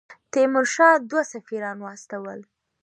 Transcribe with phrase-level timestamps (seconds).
[0.31, 2.39] تیمورشاه دوه سفیران واستول.